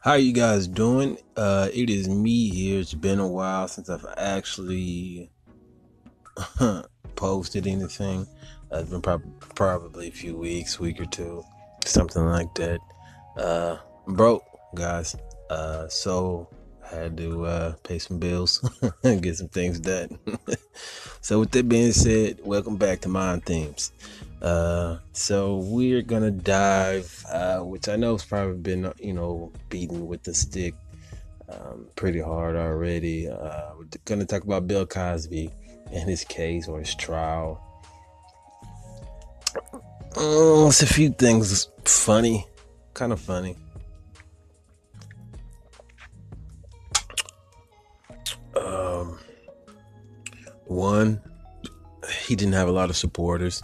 [0.00, 1.18] How you guys doing?
[1.36, 2.78] Uh, it is me here.
[2.78, 5.28] It's been a while since I've actually
[7.16, 8.24] posted anything.
[8.72, 11.42] Uh, it's been prob- probably a few weeks, week or two,
[11.84, 12.78] something like that.
[13.36, 14.44] Uh, I'm broke,
[14.76, 15.16] guys.
[15.50, 16.48] Uh, so
[16.92, 18.62] I had to uh, pay some bills
[19.02, 20.16] and get some things done.
[21.20, 23.92] so with that being said, welcome back to Mind Themes.
[24.40, 30.06] Uh, so we're gonna dive, uh, which I know has probably been, you know, beaten
[30.06, 30.74] with the stick
[31.48, 33.28] um, pretty hard already.
[33.28, 35.50] Uh, we're gonna talk about Bill Cosby
[35.92, 37.64] and his case or his trial.
[40.16, 42.46] Uh, it's a few things funny,
[42.94, 43.56] kind of funny.
[48.56, 49.18] Um,
[50.68, 51.20] one,
[52.22, 53.62] he didn't have a lot of supporters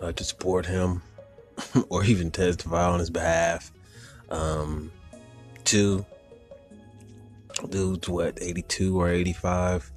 [0.00, 1.02] uh, to support him
[1.88, 3.72] or even testify on his behalf.
[4.30, 4.92] Um,
[5.64, 6.04] two,
[7.68, 9.90] dude's what, 82 or 85,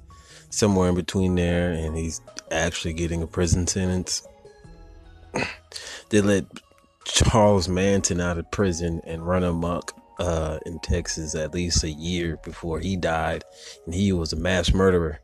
[0.50, 2.20] somewhere in between there, and he's
[2.50, 4.26] actually getting a prison sentence.
[6.10, 6.46] they let
[7.04, 12.38] Charles Manson out of prison and run amok uh, in Texas at least a year
[12.44, 13.44] before he died,
[13.86, 15.20] and he was a mass murderer.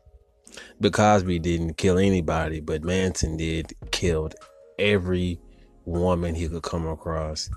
[0.79, 4.35] Bill Cosby didn't kill anybody, but Manson did killed
[4.77, 5.39] every
[5.85, 7.49] woman he could come across,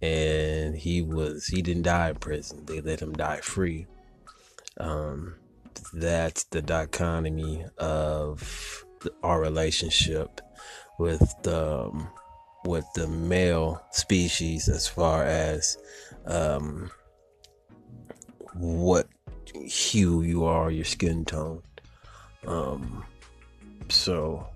[0.00, 2.64] and he was he didn't die in prison.
[2.66, 3.86] They let him die free.
[4.78, 5.34] Um,
[5.92, 8.84] that's the dichotomy of
[9.22, 10.40] our relationship
[10.98, 12.08] with the um,
[12.64, 15.78] with the male species as far as
[16.26, 16.90] um,
[18.54, 19.08] what
[19.54, 21.62] hue you are, your skin tone.
[22.46, 23.04] Um,
[23.88, 24.46] so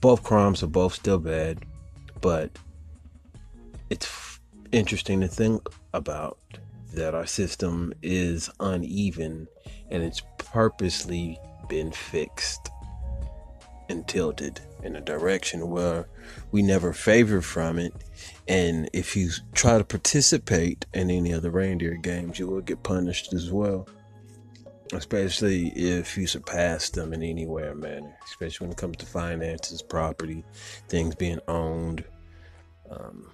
[0.00, 1.64] both crimes are both still bad,
[2.20, 2.50] but
[3.90, 4.40] it's f-
[4.72, 6.38] interesting to think about
[6.94, 9.46] that our system is uneven
[9.90, 12.70] and it's purposely been fixed
[13.88, 16.08] and tilted in a direction where
[16.50, 17.94] we never favor from it.
[18.48, 22.82] And if you try to participate in any of the reindeer games, you will get
[22.82, 23.86] punished as well
[24.92, 29.06] especially if you surpass them in any way or manner, especially when it comes to
[29.06, 30.44] finances, property,
[30.88, 32.04] things being owned,
[32.90, 33.30] um,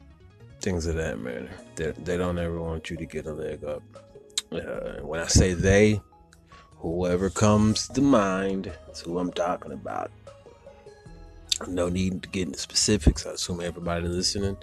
[0.61, 1.51] things of that manner.
[1.77, 3.83] They, they don't ever want you to get a leg up.
[4.53, 6.01] Uh, when I say they,
[6.77, 10.11] whoever comes to mind is who I'm talking about.
[11.67, 13.27] No need to get into specifics.
[13.27, 14.56] I assume everybody listening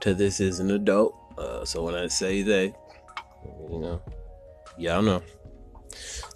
[0.00, 1.14] to this is an adult.
[1.36, 2.74] Uh, so when I say they,
[3.70, 4.00] you know,
[4.78, 5.22] y'all know.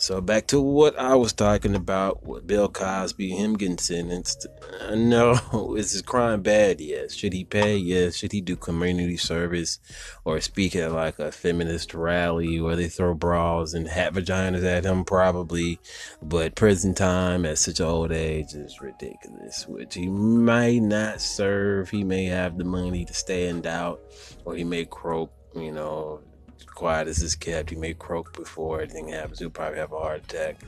[0.02, 4.48] So back to what I was talking about with Bill Cosby, him getting sentenced.
[4.92, 6.80] No, is his crime bad?
[6.80, 7.14] Yes.
[7.14, 7.76] Should he pay?
[7.76, 8.16] Yes.
[8.16, 9.78] Should he do community service
[10.24, 14.84] or speak at like a feminist rally where they throw bras and hat vaginas at
[14.84, 15.04] him?
[15.04, 15.78] Probably.
[16.20, 21.90] But prison time at such an old age is ridiculous, which he might not serve.
[21.90, 24.00] He may have the money to stand out
[24.44, 26.22] or he may croak, you know,
[26.62, 27.70] quiet as is kept.
[27.70, 29.38] He may croak before anything happens.
[29.38, 30.60] He'll probably have a heart attack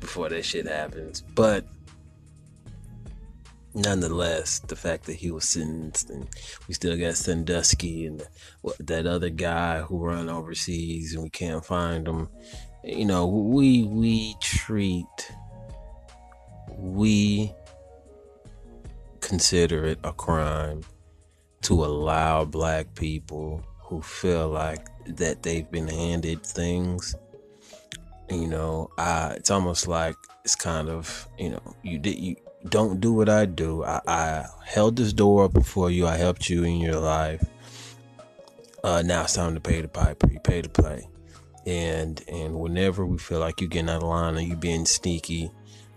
[0.00, 1.22] before that shit happens.
[1.34, 1.66] But
[3.74, 6.26] nonetheless, the fact that he was sentenced and
[6.66, 8.22] we still got Sandusky and
[8.78, 12.28] that other guy who run overseas and we can't find him.
[12.82, 15.06] You know, we we treat
[16.78, 17.54] we
[19.20, 20.82] consider it a crime
[21.62, 27.14] to allow black people who feel like that they've been handed things.
[28.28, 32.36] You know, I it's almost like it's kind of you know you did you
[32.68, 33.84] don't do what I do.
[33.84, 36.06] I, I held this door open for you.
[36.06, 37.42] I helped you in your life.
[38.84, 40.30] Uh, now it's time to pay the piper.
[40.30, 41.08] You pay to play,
[41.66, 45.50] and and whenever we feel like you're getting out of line or you being sneaky,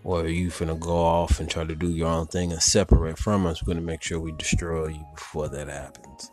[0.03, 3.45] or you finna go off and try to do your own thing and separate from
[3.45, 6.31] us, we're gonna make sure we destroy you before that happens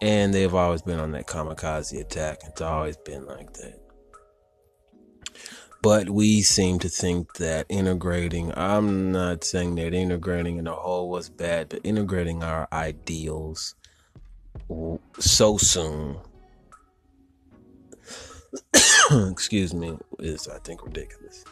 [0.00, 2.40] and they've always been on that kamikaze attack.
[2.46, 3.80] It's always been like that.
[5.82, 11.08] But we seem to think that integrating, I'm not saying that integrating in a whole
[11.08, 13.74] was bad, but integrating our ideals
[15.18, 16.18] so soon,
[19.30, 21.44] excuse me, is, I think, ridiculous.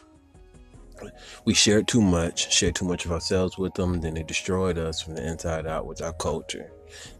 [1.45, 5.01] We shared too much, shared too much of ourselves with them, then they destroyed us
[5.01, 6.69] from the inside out with our culture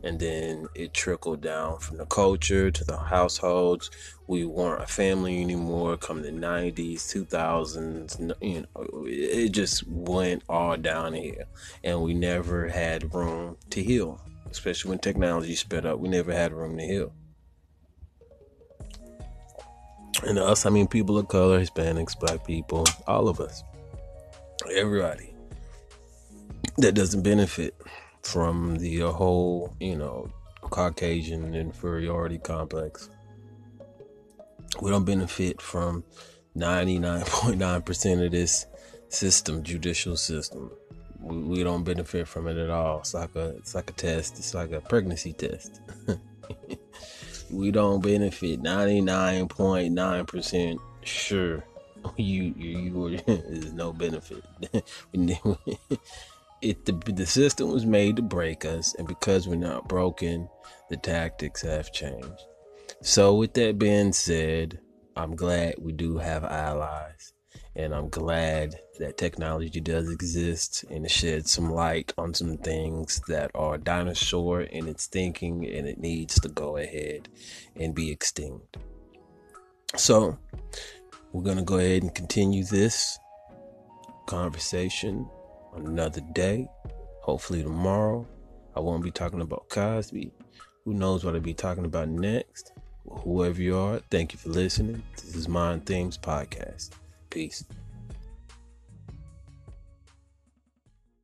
[0.04, 3.92] and then it trickled down from the culture to the households.
[4.28, 5.98] We weren't a family anymore.
[5.98, 11.46] Come the '90s, 2000s, you know, it just went all down here,
[11.84, 14.22] and we never had room to heal.
[14.52, 17.14] Especially when technology sped up, we never had room to heal.
[20.24, 23.64] And us, I mean people of color, Hispanics, black people, all of us.
[24.74, 25.34] Everybody
[26.78, 27.76] that doesn't benefit
[28.24, 30.30] from the whole, you know,
[30.62, 33.10] Caucasian inferiority complex.
[34.82, 36.04] We don't benefit from
[36.56, 38.66] 99.9% of this
[39.10, 40.72] system, judicial system.
[41.22, 43.00] We, don't benefit from it at all.
[43.00, 44.40] It's like a it's like a test.
[44.40, 45.82] It's like a pregnancy test.
[47.52, 51.66] we don't benefit 99.9% sure
[52.18, 54.46] you you, you is no benefit
[56.62, 60.50] it the, the system was made to break us and because we're not broken
[60.90, 62.44] the tactics have changed.
[63.02, 64.80] So with that being said
[65.16, 67.34] i'm glad we do have allies
[67.76, 73.22] and i'm glad that technology does exist and it sheds some light on some things
[73.28, 77.30] that are dinosaur in its thinking and it needs to go ahead
[77.78, 78.78] and be extinct.
[79.96, 80.38] So
[81.32, 83.18] we're going to go ahead and continue this
[84.28, 85.28] conversation
[85.76, 86.68] another day.
[87.22, 88.28] Hopefully tomorrow
[88.76, 90.32] I won't be talking about Cosby.
[90.86, 92.72] Who knows what I'll be talking about next?
[93.10, 95.04] Whoever you are, thank you for listening.
[95.16, 96.92] This is Mind Themes Podcast.
[97.30, 97.64] Peace.